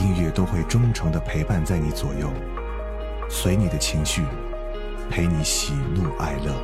[0.00, 2.32] 音乐都会忠诚的陪伴在你左右，
[3.28, 4.24] 随你的情绪，
[5.10, 6.54] 陪你喜怒哀乐。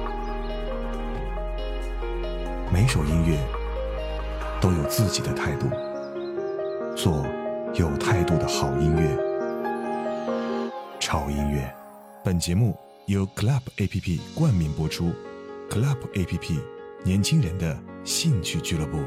[2.72, 3.38] 每首音乐
[4.58, 5.68] 都有自己的态度，
[6.96, 7.26] 做
[7.74, 9.06] 有态度的好音乐。
[10.98, 11.70] 潮音乐，
[12.24, 15.12] 本节目由 Club A P P 冠名播出
[15.68, 16.58] ，Club A P P
[17.04, 18.98] 年轻人的兴趣俱乐部。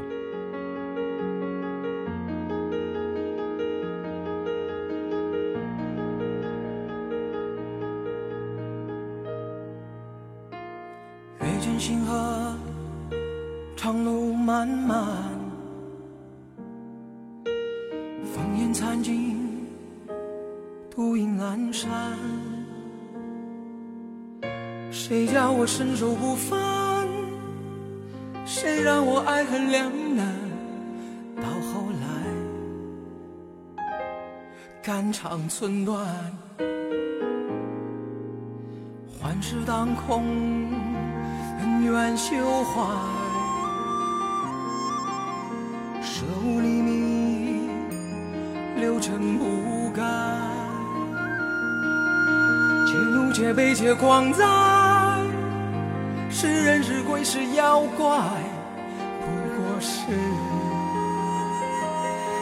[20.90, 21.90] 独影阑珊。
[24.92, 27.08] 谁叫我身手不凡？
[28.46, 30.36] 谁让我爱恨两难？
[31.38, 33.84] 到后来，
[34.84, 36.06] 肝肠寸断，
[39.22, 40.26] 幻世当空。
[41.60, 42.82] 恩怨休怀，
[46.02, 47.70] 舍吾黎明，
[48.78, 50.49] 六尘不改。
[52.90, 54.44] 且怒且悲且狂哉，
[56.32, 58.08] 是人是鬼是妖怪，
[59.22, 59.28] 不
[59.62, 60.08] 过是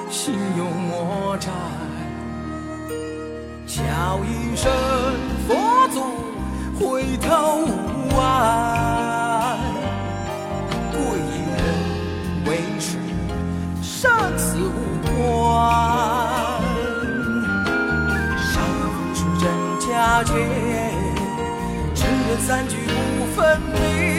[0.09, 1.51] 心有魔债。
[3.67, 3.83] 叫
[4.23, 4.71] 一声
[5.49, 6.01] 佛祖，
[6.79, 7.67] 回头
[21.93, 22.77] 只愿三局
[23.17, 24.16] 不分离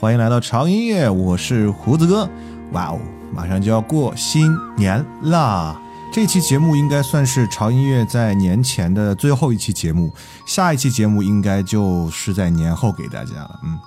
[0.00, 2.26] 欢迎来到潮音乐，我是胡子哥。
[2.72, 2.98] 哇哦，
[3.34, 5.78] 马上就要过新年啦！
[6.10, 10.10] 这期节目应该算是潮音乐在年前的最后一期节目，
[10.46, 13.60] 下一期节目应该就是在年后给大家了。
[13.62, 13.78] 嗯，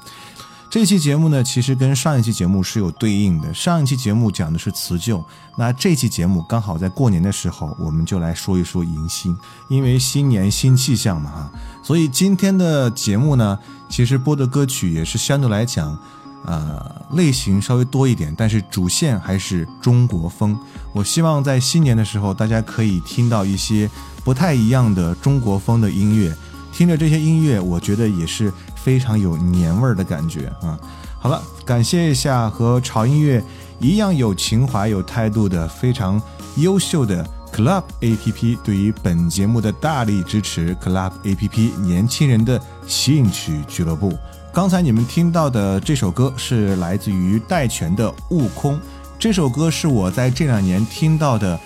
[0.73, 3.53] 这期节目呢，其实跟上一期节目是有对应的。
[3.53, 5.23] 上一期节目讲的是辞旧，
[5.55, 9.37] 那这期节目刚好在过年的时候，我们就来说一说迎新，
[9.69, 11.51] 因为新年新气象嘛哈。
[11.83, 15.95] 所以今天的节目呢，其实播的歌曲也是相对来讲，
[16.43, 20.57] 呃，类型稍微多一点，但是主线还是中国风。
[20.91, 23.87] 我希望在新年的时候，大家可以听到一些
[24.23, 26.35] 不太一样的中国风的音乐。
[26.73, 30.77] 听着这些音乐，我觉得也是非常有年味儿的感觉啊。
[31.19, 33.41] 好了，感谢一下和潮音乐
[33.79, 36.21] 一样有情怀、有态度的非常
[36.57, 40.75] 优秀的 Club APP 对于本节目的大力支持。
[40.83, 44.17] Club APP 年轻人的兴趣俱乐部。
[44.51, 48.75] 刚才你们听到的这首歌是来自于戴荃的《悟空》，
[49.17, 51.59] 这首歌是我在这两年听到的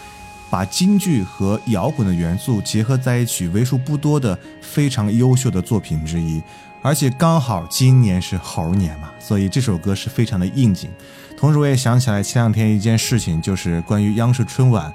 [0.49, 6.41] 把京剧和摇滚的元素结合在一起，为数不多的非常优秀的作品之一。
[6.81, 10.89] 而且刚好今年是猴年嘛，所以这首歌是非常的应景。
[11.35, 14.93] 同时，我也想起来前两天一件事情，就是关于央视春晚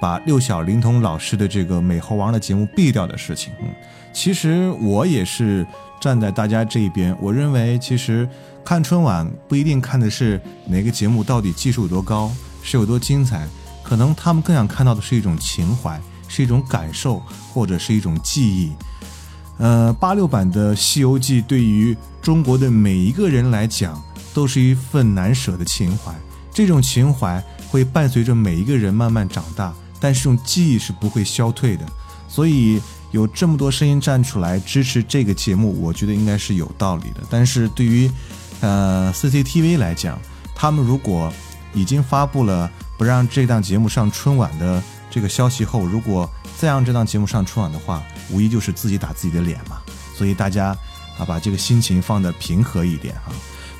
[0.00, 3.52] 把六小龄童老师的这个美猴王的节目毙掉的事情。
[3.60, 3.68] 嗯，
[4.12, 5.66] 其实我也是
[6.00, 8.26] 站在大家这一边，我认为其实
[8.64, 13.46] 看春晚不一定看的是哪个节目到底技术有多高，是有多精彩，
[13.84, 17.22] 可能他们更想看到的是一种情怀，是一种感受，
[17.52, 18.72] 或者是一种记忆。
[19.58, 24.02] 呃，八六版的《西游记》对于中国的每一个人来讲，
[24.32, 26.12] 都是一份难舍的情怀。
[26.52, 31.84] 这种情怀会伴随着每一个人慢慢长大，但是这种记忆是不会消退的。
[32.26, 32.80] 所以
[33.12, 37.20] 有这么多声音站出来支持这个节目，我觉得应该是有道理的。
[37.30, 38.10] 但是对于
[38.60, 40.18] 呃 CCTV 来讲，
[40.52, 41.32] 他们如果
[41.72, 49.78] 已经发布了不让这档节目上春晚的这个消息后，如果再让这档节目上春晚的话，无疑就是自己打自己的脸嘛。
[50.14, 50.76] 所以大家
[51.18, 53.32] 啊，把这个心情放得平和一点哈，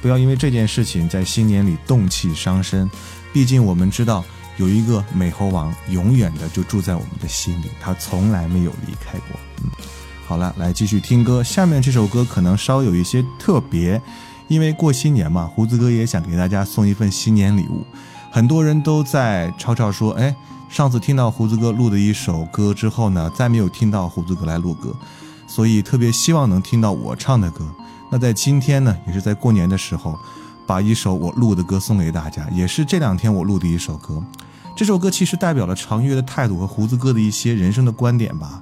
[0.03, 2.91] 不要因为这件事情在新年里动气伤身。
[3.33, 4.25] 毕竟我们知道
[4.57, 9.41] 有一个美猴王永远的就住在我们的心里，他从来没有离开过。
[9.63, 9.71] 嗯，
[10.27, 11.43] 好了，来继续听歌。
[11.43, 14.01] 下面这首歌可能稍有一些特别，
[14.49, 17.85] 因为过新年嘛，胡子哥也想给大家送一份新年礼物。
[18.35, 20.35] 很多人都在吵吵说，哎。
[20.69, 24.93] 上次听到胡子哥录的一首歌之后呢，再没有听到胡子哥来录歌，
[25.47, 27.65] 所以特别希望能听到我唱的歌。
[28.11, 30.19] 那在今天呢，也是在过年的时候，
[30.67, 34.21] 把一首我录的歌送给大家，也是这两天我录的一首歌。
[34.77, 38.61] 这首歌其实代表了长乐的态度和胡子哥的一些人生的观点吧。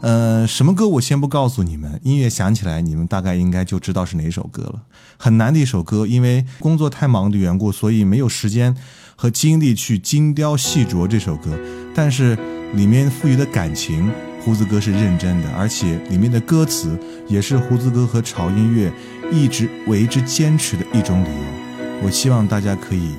[0.00, 4.80] 呃，什么歌我先不告诉你们，音乐响起来，你们大概应该就知道是哪首歌了。
[5.18, 8.74] 很难的一首歌，因为工作太忙的缘故，所以没有时间。
[9.20, 11.50] 和精力去精雕细琢这首歌，
[11.94, 12.34] 但是
[12.72, 18.90] 里面赋予的感情，胡子哥是认真的，而且里面的歌词也是胡子哥和潮音乐
[19.30, 22.02] 一直为之坚持的一种理由。
[22.02, 23.10] 我希望大家可以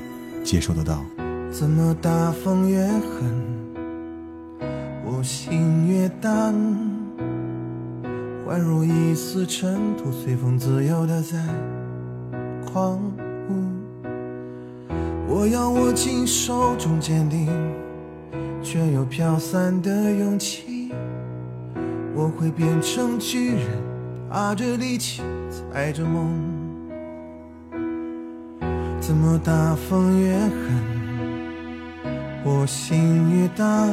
[0.43, 1.05] 接受得到。
[1.51, 3.45] 怎么大风越狠，
[5.05, 6.51] 我心越淡，
[8.47, 11.37] 宛如一丝尘土，随风自由的在
[12.65, 12.99] 狂。
[15.33, 17.47] 我要握紧手中坚定
[18.61, 20.91] 却又飘散的勇气，
[22.13, 23.65] 我会变成巨人，
[24.29, 26.29] 踏着力气踩着梦。
[28.99, 30.51] 怎么大风越狠，
[32.43, 33.87] 我心越荡，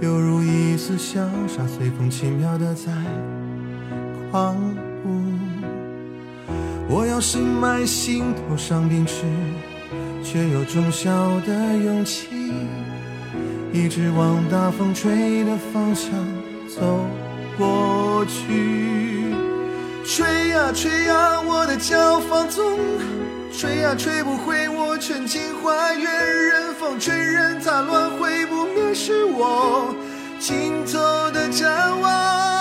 [0.00, 2.90] 犹如一丝潇洒，随风轻飘的在
[4.32, 4.56] 狂。
[6.88, 9.24] 我要深埋心头上秉持，
[10.22, 11.10] 却又忠孝
[11.40, 12.28] 的勇气，
[13.72, 16.10] 一直往大风吹的方向
[16.68, 17.04] 走
[17.58, 19.34] 过去。
[20.04, 22.78] 吹呀吹呀，我的脚放纵，
[23.52, 26.02] 吹呀吹不回我纯净花园。
[26.04, 29.92] 任风吹，任它乱，会不灭是我
[30.38, 31.00] 尽头
[31.32, 32.55] 的展望。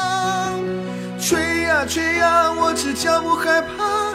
[1.95, 4.13] 吹呀，我只脚不害怕。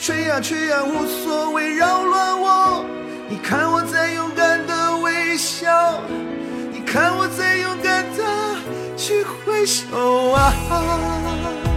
[0.00, 2.84] 吹呀吹呀，无所谓扰乱我。
[3.28, 6.02] 你看我在勇敢的微笑，
[6.72, 8.56] 你看我在勇敢的
[8.96, 11.69] 去挥手啊。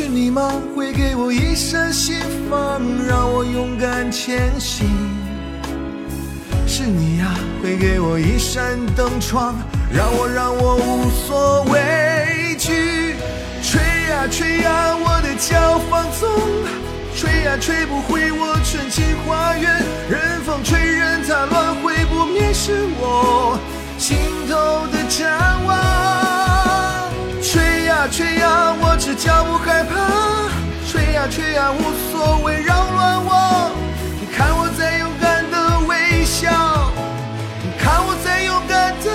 [0.00, 0.52] 是你吗？
[0.76, 4.86] 会给我一扇心房，让我勇敢前行。
[6.68, 9.56] 是你呀，会给我一扇灯窗，
[9.92, 13.16] 让我让我无所畏惧。
[13.60, 16.30] 吹呀吹呀，我的脚放纵，
[17.16, 19.82] 吹呀吹不回我纯净花园。
[20.08, 23.58] 任风吹，任它乱，会不灭是我
[23.98, 24.16] 心
[24.48, 26.07] 头的展望。
[28.10, 30.48] 吹呀，我只脚不害怕。
[30.90, 33.70] 吹呀吹呀，无所谓扰乱我。
[34.20, 36.90] 你看我在勇敢的微笑。
[37.62, 39.06] 你看我在勇敢的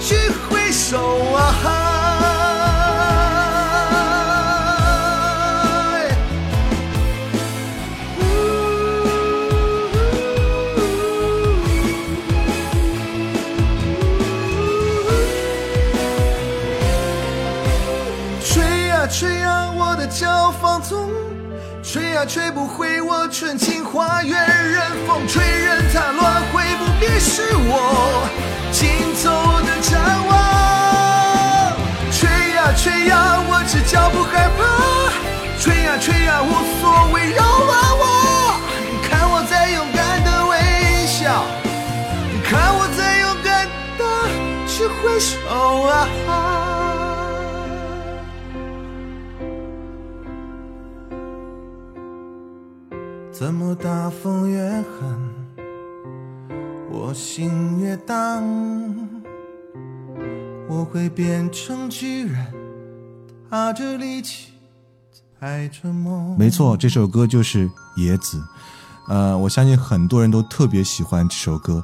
[0.00, 1.91] 去挥手啊！
[22.12, 24.36] 吹呀吹不回我纯净花园。
[24.70, 28.28] 任风吹，任它乱，会不灭是我
[28.70, 29.30] 尽头
[29.62, 30.30] 的展望。
[32.12, 34.60] 吹呀吹呀，我只脚不害怕。
[35.58, 36.52] 吹呀吹呀，无
[36.82, 38.60] 所谓，扰乱我。
[39.08, 41.46] 看我在勇敢的微笑，
[42.44, 43.66] 看我在勇敢
[43.96, 44.04] 的
[44.68, 45.38] 去挥手
[45.88, 46.51] 啊。
[53.32, 55.18] 怎么大风越狠，
[56.90, 58.44] 我心越荡？
[60.68, 62.46] 我会变成巨人，
[63.48, 64.52] 踏着力气，
[65.40, 66.36] 踩着梦。
[66.38, 68.38] 没错，这首歌就是《野子》。
[69.08, 71.82] 呃，我相信很多人都特别喜欢这首歌，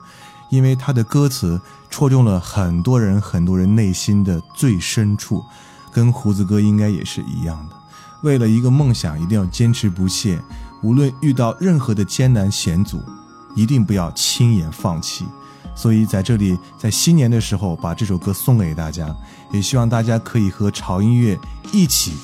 [0.51, 5.43] 因为它的歌词戳中了很多人、很多人内心的最深处，
[5.91, 7.77] 跟胡子哥应该也是一样的。
[8.23, 10.39] 为了一个梦想，一定要坚持不懈。
[10.83, 13.01] 无论遇到任何的艰难险阻，
[13.55, 15.25] 一定不要轻言放弃。
[15.75, 19.15] 所以在这里，在新年的时候，把这首歌送给大家，
[19.53, 21.39] 也希望大家可以和潮音乐
[21.73, 22.15] 一起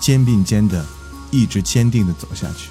[0.00, 0.84] 肩并肩的，
[1.30, 2.70] 一直坚定的走下去。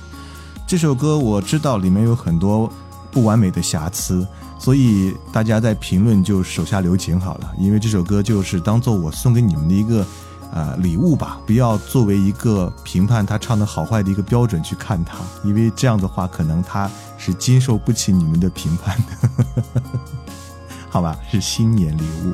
[0.67, 2.71] 这首歌我知道里面有很多
[3.11, 10.05] 不完美的瑕疵，所以大家在评论就手下留情好了，因为这首歌就是当做我送给你们的一个。
[10.53, 19.73] 呃，礼物吧，不要作为一个评判他唱的好坏的一个标准去看他，因为这样的话，可能他是经受不起你们的评判的，
[20.91, 21.17] 好吧？
[21.31, 22.33] 是新年礼物。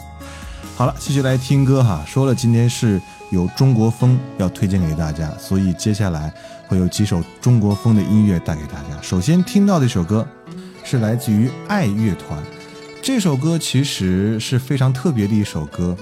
[0.74, 2.02] 好了，继续来听歌哈。
[2.06, 6.32] 说了今天是有中国风要推荐给大家，所以接下来
[6.66, 9.00] 会有几首中国风的音乐带给大家。
[9.02, 10.26] 首先听到的一首歌
[10.82, 12.42] 是来自于爱乐团，
[13.02, 15.94] 这首歌其实是非常特别的一首歌。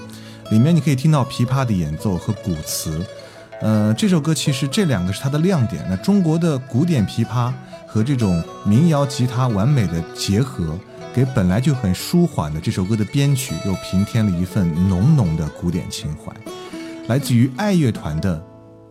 [0.53, 3.03] 里面你可以听到琵琶的演奏和鼓词，
[3.59, 5.83] 呃，这首歌其实这两个是它的亮点。
[5.89, 7.51] 那中国的古典琵琶
[7.87, 10.77] 和这种民谣吉他完美的结合，
[11.11, 16.31] 给本来就很舒缓的这首歌的编曲又平添了一份浓浓的古典情怀。
[17.07, 18.37] 来自于爱乐团的《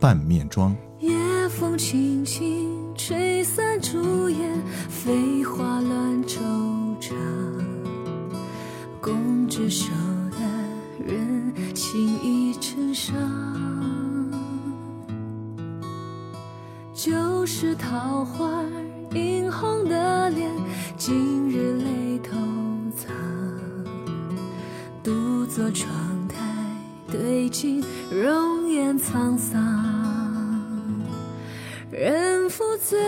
[0.01, 0.77] 半面妆》。
[1.07, 5.32] 夜风轻轻吹散朱颜，飞
[13.05, 13.17] 伤，
[16.95, 18.63] 旧时桃花
[19.11, 20.49] 映红的脸，
[20.97, 22.37] 今日泪偷
[22.95, 23.13] 藏。
[25.03, 25.91] 独坐窗
[26.29, 26.37] 台
[27.11, 29.61] 对镜，容颜沧桑。
[31.91, 33.01] 人负醉，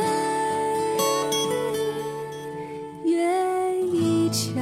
[3.04, 4.60] 月已强。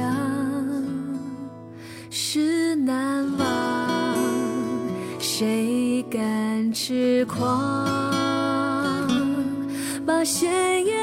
[5.43, 7.85] 谁敢痴狂？
[10.05, 11.02] 把鲜艳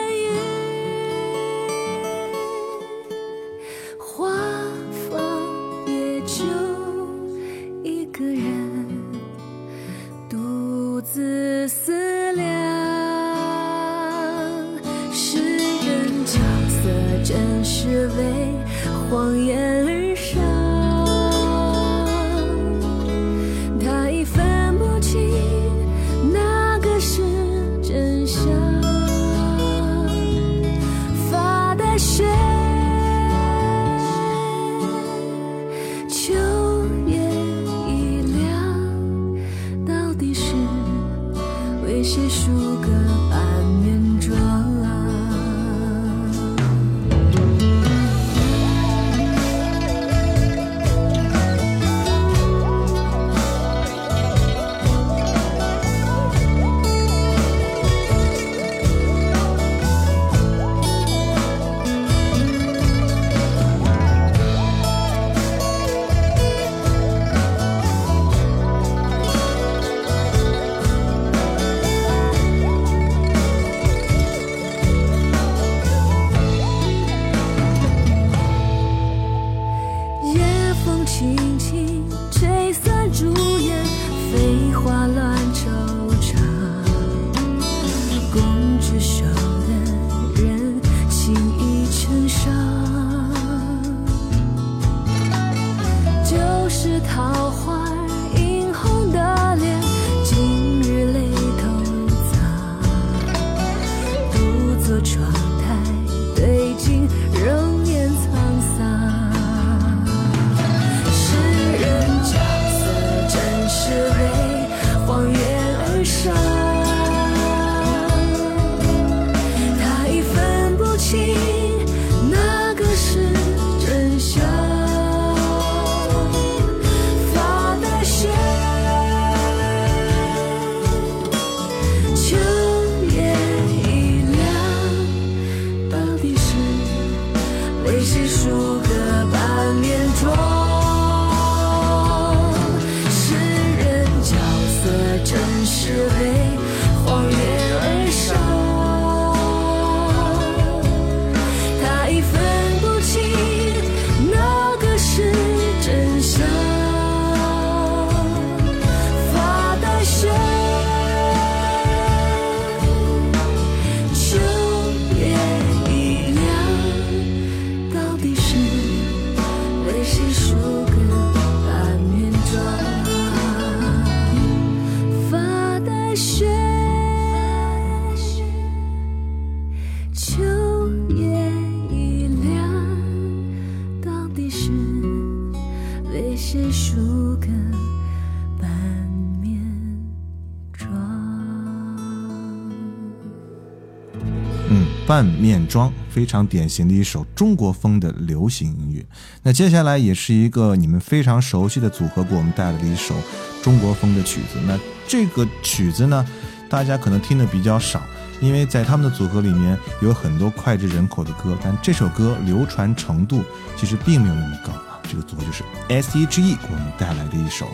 [195.20, 199.04] 半面妆非常典型的一首中国风的流行音乐。
[199.42, 203.14] 那接下来也是一个你们非常熟悉的组合给我们带来的一首
[203.62, 204.58] 中国风的曲子。
[204.66, 206.26] 那这个曲子呢，
[206.70, 208.00] 大家可能听的比较少，
[208.40, 213.44] 因为在他们的组合里面有很多脍炙人口的歌，但这首歌流传程度
[213.76, 214.98] 其实并没有那么高啊。
[215.02, 217.66] 这个组合就是 S.H.E 给我们带来的一首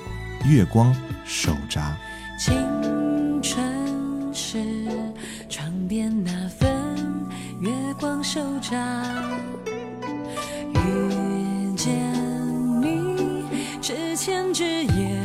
[0.48, 0.92] 《月光
[1.24, 1.96] 手札》。
[2.44, 2.52] 青
[3.40, 3.64] 春
[4.34, 4.58] 是
[5.48, 6.48] 窗边那
[10.74, 11.92] 遇见
[12.82, 13.44] 你
[13.80, 15.22] 之前只言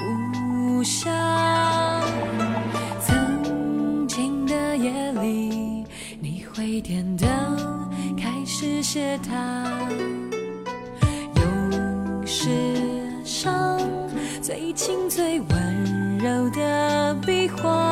[0.00, 1.10] 无暇。
[3.00, 5.84] 曾经的夜里，
[6.18, 7.28] 你会点灯
[8.16, 9.66] 开始写它。
[11.36, 12.48] 用世
[13.22, 13.78] 上
[14.40, 17.91] 最轻最温柔的笔画。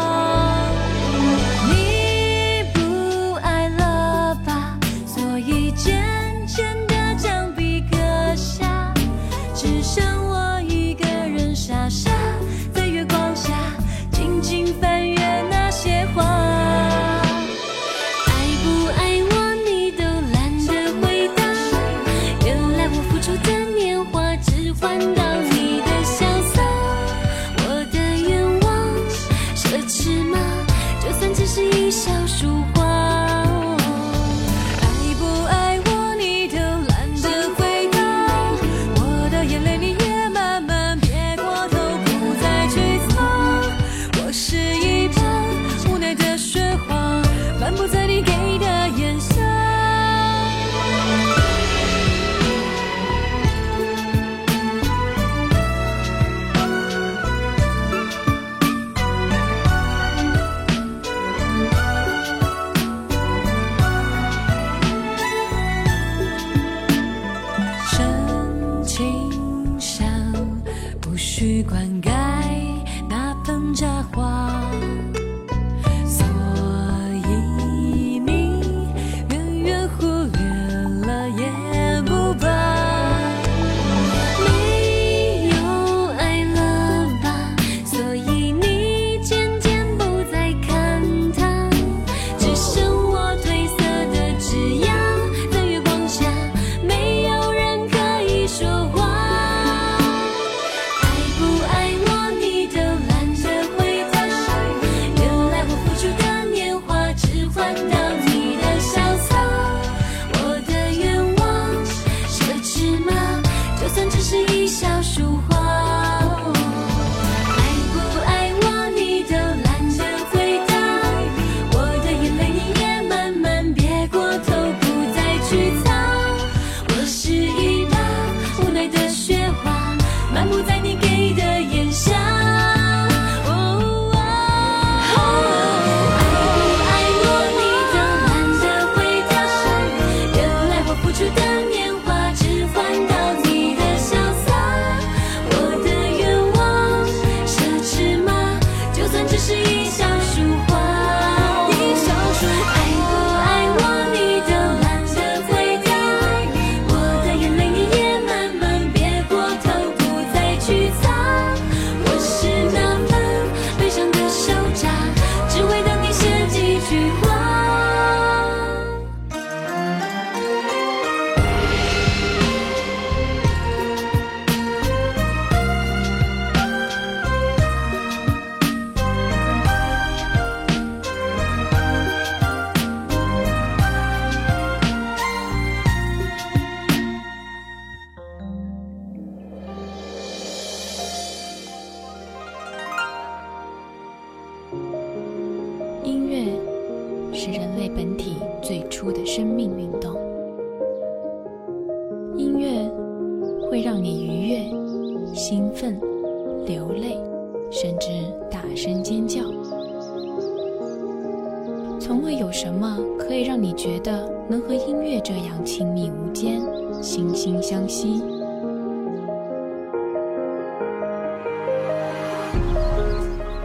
[212.00, 216.58] 从未有什么可以让你觉得能和音乐这样亲密无间、
[217.02, 218.22] 惺惺相惜。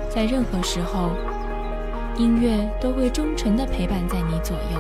[0.09, 1.11] 在任何时候，
[2.17, 4.79] 音乐都会忠诚地陪伴在你左右，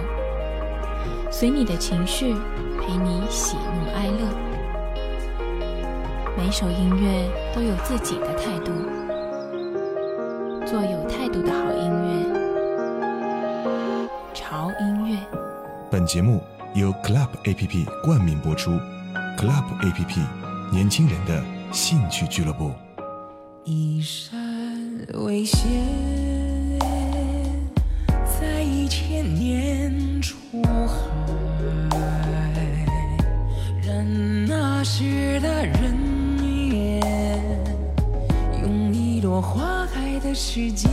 [1.31, 2.33] 随你的情绪，
[2.79, 4.27] 陪你喜怒哀乐。
[6.37, 8.71] 每首音乐都有自己的态度，
[16.05, 16.41] 节目
[16.75, 18.71] 由 Club APP 冠名播出。
[19.37, 20.19] Club APP，
[20.71, 22.71] 年轻人的兴趣俱乐部。
[23.63, 24.37] 一闪
[25.15, 25.67] 微现，
[28.39, 31.97] 在一千年出海，
[33.83, 35.97] 任那时的人
[36.71, 37.01] 烟，
[38.61, 40.89] 用一朵花开的时间，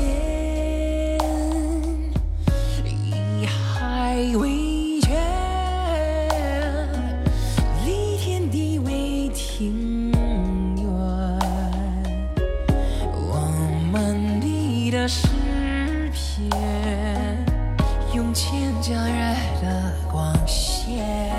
[20.11, 21.32] 光线。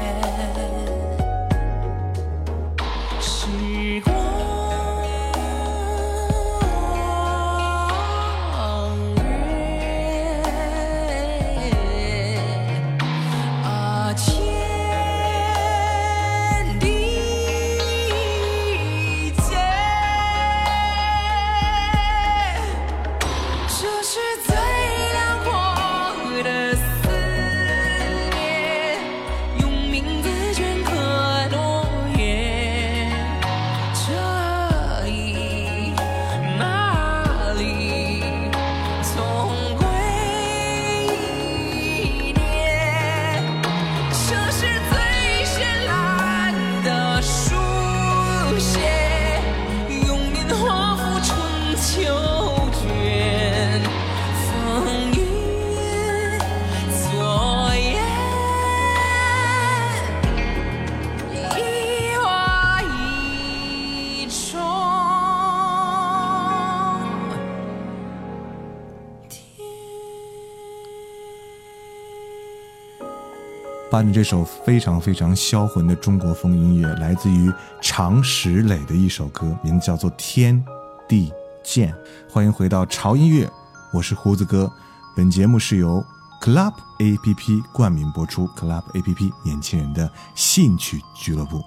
[73.94, 80.66] 把你这首非常非常销魂的中国风音乐，来自于常石磊的一首歌，名字叫做《天
[81.08, 81.32] 地
[81.64, 81.94] 见》。
[82.28, 83.48] 欢迎回到潮音乐，
[83.94, 84.68] 我是胡子哥。
[85.16, 86.04] 本节目是由
[86.42, 91.64] Club APP 冠名播出，Club APP 年轻人的兴趣俱乐部。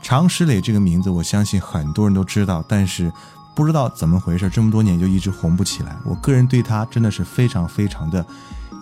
[0.00, 3.12] 常石磊这个名字，我相信很多人都知道，但是
[3.54, 5.94] 不知道怎么回事，这么多年就一直红不起来。
[6.06, 8.24] 我个人对他真的是非常非常的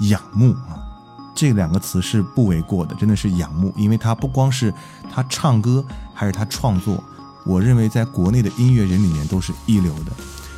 [0.02, 0.93] 仰慕啊。
[1.34, 4.72] 这两个词是不为过的，真的是仰慕，因为他不光是
[5.12, 7.02] 他唱歌，还是他创作，
[7.44, 10.12] 我认为在国内的音乐人里面都是一流的。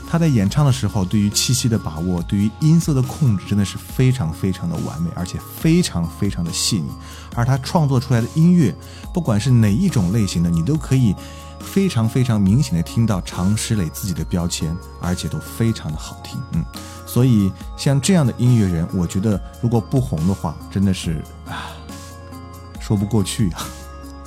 [0.09, 6.89] 他在演唱的时候，对于气息的把握，对于音色的控制，真的是非常非常的完美，而且非常非常的细腻。
[7.35, 8.73] 而他创作出来的音乐，
[9.13, 11.13] 不管是哪一种类型的，你都可以
[11.59, 16.41] 非常非常明显的听到常石磊自己的标签，而且都非常的好听。
[16.53, 16.65] 嗯，
[17.17, 21.13] 所以像这样的音乐人，我觉得如果不红的话，真的是
[21.47, 21.73] 啊，
[22.79, 23.67] 说不过去啊。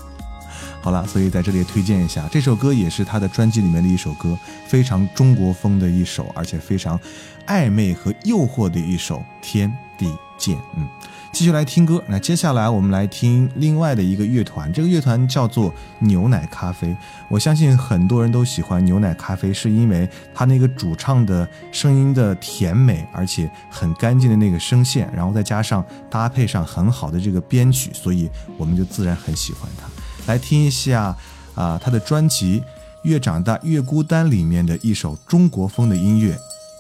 [0.81, 6.99] 好了，所以在这里推荐一下这首歌，也是他的专辑里面的一首歌，非常中国风的一首，而且非常
[7.45, 10.57] 暧昧和诱惑的一首《天地间》。
[10.75, 10.87] 嗯，
[11.31, 12.03] 继续来听歌。
[12.07, 16.95] 那接下来我们来听另外的一个乐团，这个乐团叫做牛奶咖啡。
[17.29, 29.87] 我相信很多人都喜欢牛奶咖啡，是因为他那个主唱的声音的甜美，而且很干净的那个声线，然后再加上搭配上很好的这个编曲，所以我们就自然很喜欢他。
[30.25, 31.15] 来听一下
[31.55, 32.59] 啊，他的专辑
[33.03, 36.33] 《越长大越孤单》里面的一首中国风的音乐《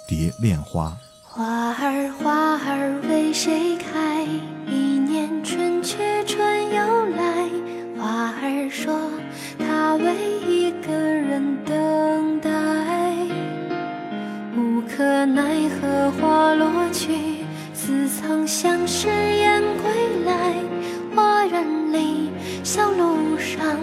[0.07, 0.87] 蝶恋花》。
[1.31, 3.68] 花儿花儿为谁
[18.19, 20.53] 曾相识燕归来。
[21.15, 22.29] 花园里
[22.63, 23.77] 小路上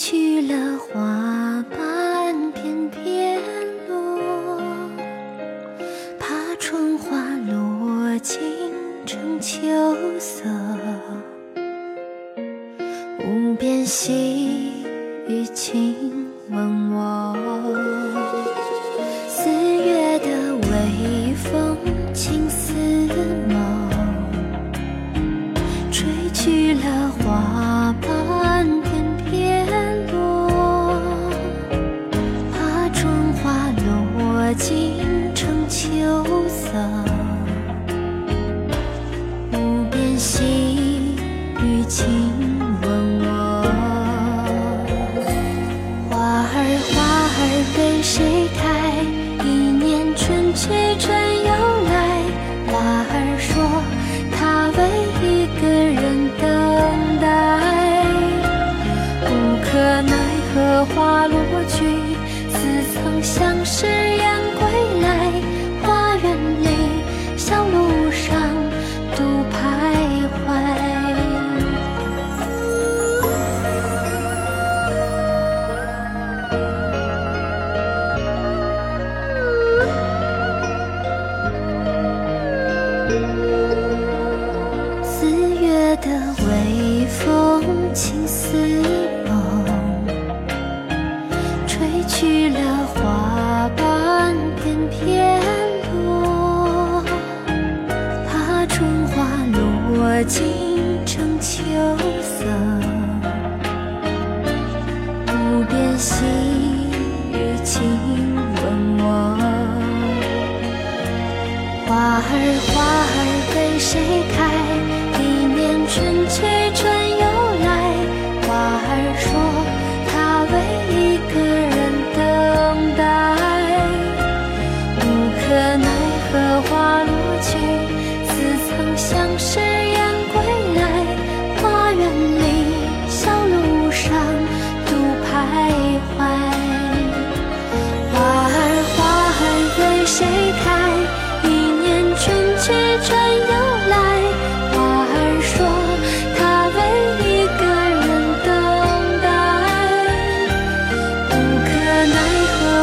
[0.00, 1.29] 去了花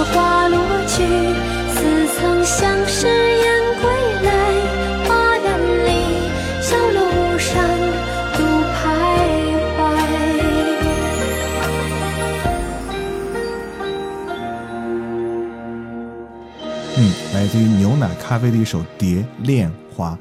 [0.06, 0.58] 花落
[0.88, 1.04] 去，
[1.74, 3.46] 似曾相识燕
[3.82, 3.90] 归
[4.24, 4.30] 来。
[5.08, 5.48] 花园
[5.86, 5.90] 里，
[6.62, 7.54] 小路上，
[8.34, 8.76] 独徘
[9.78, 9.80] 徊。
[16.98, 20.12] 嗯，来自于牛奶咖啡的一首《蝶恋花》，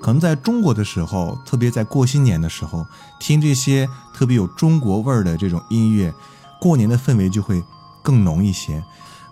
[0.00, 2.86] 可能在中国的时候，特别在过新年的时候，
[3.18, 6.12] 听这些特别有中国味儿的这种音乐，
[6.60, 7.62] 过年的氛围就会
[8.02, 8.82] 更浓一些。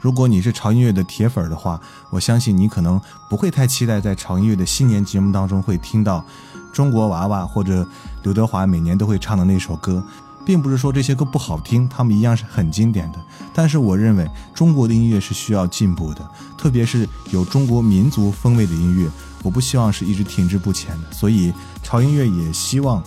[0.01, 6.25] 如果你是潮音乐的铁粉的话，我相信你可能不会太期待在潮音乐的新年节目当中会听到
[6.73, 7.87] 中国娃娃或者
[8.23, 10.03] 刘德华每年都会唱的那首歌。
[10.43, 13.19] 并不是说这些歌不好听，他们一样是很经典的。
[13.53, 19.09] 但是我认为中国的音乐是需要进步的，特别是有中国民族风味的音乐，
[19.43, 21.13] 我不希望是一直停滞不前的。
[21.13, 23.03] 所以潮音乐也希望，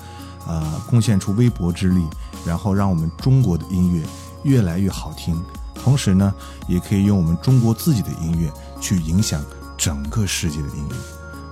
[0.48, 2.06] 呃，贡献出微薄之力，
[2.46, 4.06] 然后让我们中国的音乐
[4.44, 5.36] 越来越好听。
[5.76, 6.34] 同时呢，
[6.68, 9.44] 也可以用我们中国自己的音乐去影响
[9.78, 10.96] 整个世界的音乐。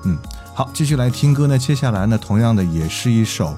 [0.06, 0.18] 嗯，
[0.54, 1.58] 好，继续来听歌呢。
[1.58, 3.56] 接下来呢，同样的也是一首。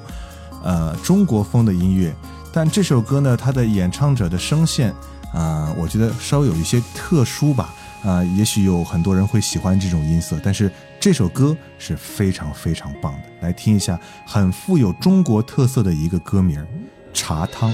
[0.66, 2.16] 呃，中国风的音乐，
[2.54, 4.94] 但这首歌呢，它的演唱者的声线，
[5.34, 10.72] 啊、我觉得稍微有一些特殊吧，啊、也许有很多人会喜欢这种音色，但是
[11.02, 16.58] 这首歌是非常非常棒的，来听一下，很富有中国特色的一个歌名
[17.14, 17.70] 《茶汤》。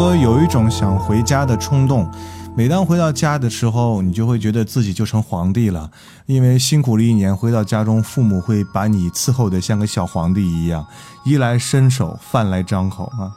[0.00, 2.10] 有一种想回家的冲动。
[2.56, 5.90] 每当回到家的时候，你就会觉得自己就成皇帝了，
[6.26, 10.84] 因为辛苦了一年，回到家中，父母会把你伺候得像个小皇帝一样，
[11.24, 13.30] 衣来伸手，饭来张口啊。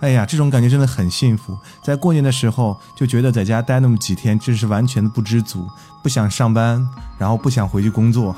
[0.00, 1.56] 哎呀，这种感觉真的很幸福。
[1.82, 5.68] 在过年的时候，就觉得在家待那么几天，真是完全的不知足，
[6.02, 6.86] 不想上班，
[7.18, 8.34] 然后不想回去工作。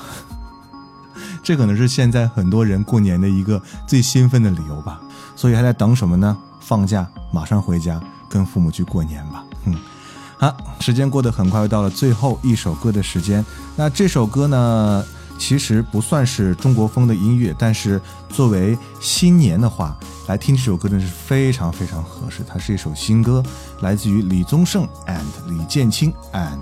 [1.42, 5.00] 这可能是现在很多人过年的一个最兴奋的理由吧。
[5.36, 6.36] 所以还在等什么呢？
[6.66, 9.44] 放假马上回家跟父母去过年吧。
[9.66, 9.74] 嗯，
[10.36, 13.44] 好，时间过得很快，又到了最后一首歌的时间。
[13.76, 15.04] 那这首歌呢，
[15.38, 19.96] 其实不算是中国风的音乐，但是作为新年的话，
[20.26, 22.42] 来听这首歌真是非常非常合适。
[22.42, 23.40] 它是一首新歌，
[23.80, 26.58] 来自于李宗盛 and 李建清 and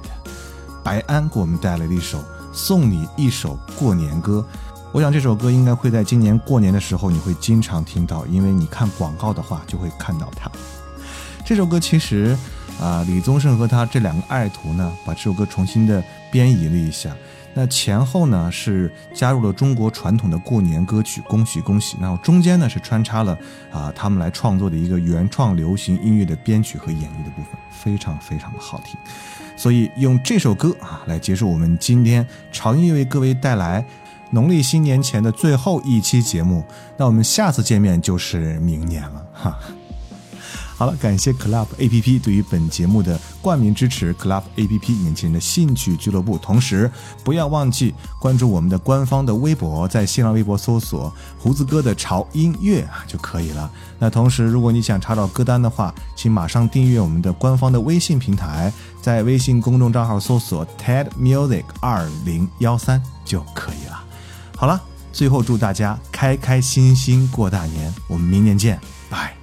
[0.83, 2.19] 白安给我们带来的一首
[2.53, 4.45] 《送你一首过年歌》。
[4.95, 10.49] 我想这首歌应该会在今年过年的时候你会经常听到，因为你看广告的话就会看到它。
[11.45, 12.39] 这首歌其实
[12.81, 17.11] 啊、李宗盛和他这两个爱徒呢，把这首歌重新的编译了一下。
[17.55, 23.37] 那前后呢是加入了中国传统的过年歌曲《恭喜恭喜》，然后中间呢是穿插了
[23.73, 28.97] 啊、他们来创作的一个原创流行音乐的编曲和演绎的部分，非常非常的好听。
[29.57, 33.85] 所以用这首歌啊来结束我们今天潮音乐为各位带来
[34.31, 36.65] 农历新年前的最后一期节目。
[36.97, 39.59] 那我们下次见面就是明年了哈。
[40.77, 46.37] 好了，感谢 Club A P P 对于本节目的冠名支持，Club A P P 年轻人的兴趣俱乐部。
[46.37, 46.91] 同时，
[47.23, 53.71] 不要忘记关注我们的官方的微博，在新浪微博搜索“胡子哥的潮音乐”啊就可以了。
[54.01, 64.04] 那同时，如果你想查找歌单的话，请马上订阅我们的官方的微信平台，在微信公众账号搜索 TED Music 二零幺三就可以了。
[64.65, 64.81] 好了，
[65.13, 69.37] 最后祝大家开开心心过大年，我们明年见，拜。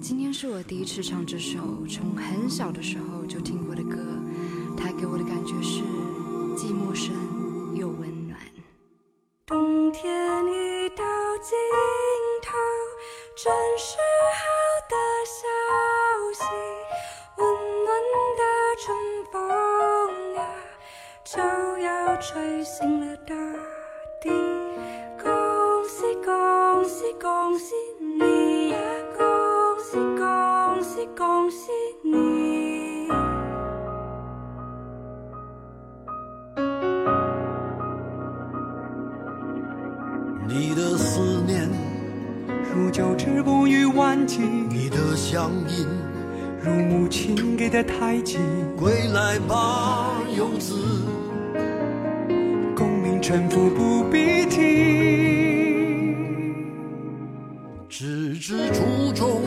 [0.00, 3.98] 今天是我第一次唱这首从很小的时候就听过的歌，
[4.74, 5.82] 它给我的感觉是
[6.56, 7.33] 既陌生。
[9.46, 10.10] 冬天
[10.46, 11.04] 已到
[11.42, 11.54] 尽
[12.42, 12.56] 头，
[13.36, 13.98] 真是
[14.32, 14.40] 好
[14.88, 15.46] 的消
[16.32, 16.44] 息，
[17.36, 17.46] 温
[17.84, 17.88] 暖
[18.38, 18.42] 的
[18.78, 18.96] 春
[19.30, 20.48] 风呀，
[21.24, 21.42] 就
[21.78, 23.34] 要吹醒了大
[44.26, 45.86] 你的乡音，
[46.62, 48.38] 如母亲给的胎记。
[48.76, 50.74] 归来吧，游子，
[52.74, 56.14] 功名臣服不必提。
[57.88, 59.42] 只知初衷，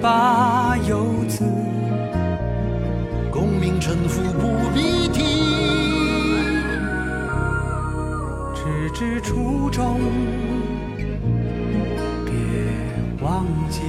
[0.00, 1.44] 把，游子，
[3.30, 5.24] 功名臣服不必提。
[8.54, 9.98] 只知初衷，
[12.24, 12.32] 别
[13.22, 13.80] 忘记。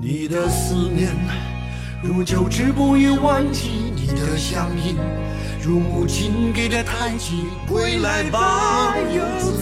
[0.00, 0.26] 你！
[0.30, 1.10] 的思念
[2.02, 4.96] 如久治不愈顽疾，你的乡音
[5.60, 7.44] 如母亲给的胎记。
[7.68, 9.58] 归来吧，游子，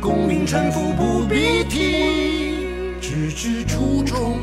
[0.00, 4.38] 功名臣服不必提，只知初衷，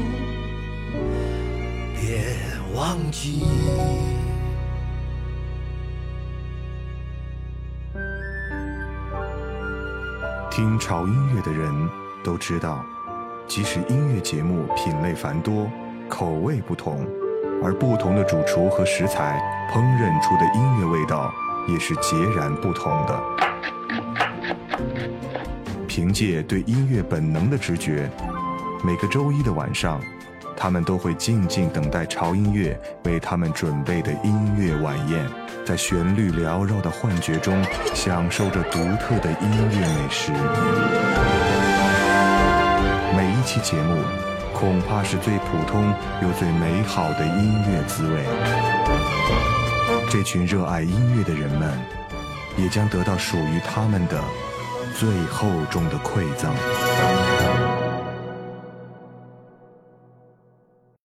[1.95, 2.35] 别
[2.73, 3.45] 忘记。
[10.51, 11.71] 听潮音乐的人
[12.23, 12.83] 都知道，
[13.47, 15.69] 即使音乐节目品类繁多，
[16.09, 17.05] 口味不同，
[17.63, 19.39] 而不同的主厨和食材
[19.71, 21.31] 烹饪出的音乐味道
[21.67, 23.23] 也是截然不同的。
[25.87, 28.09] 凭借对音乐本能的直觉，
[28.83, 30.01] 每个周一的晚上，
[30.57, 35.23] 他们都会静静等待潮音乐为他们准备的音乐晚宴，
[35.63, 37.63] 在旋律缭绕的幻觉中，
[37.93, 40.31] 享受着独特的音乐美食。
[43.45, 44.01] 这期节目，
[44.53, 48.23] 恐怕是最普通又最美好的音乐滋味。
[50.09, 51.77] 这群热爱音乐的人们，
[52.55, 54.17] 也将得到属于他们的
[54.97, 56.53] 最厚重的馈赠。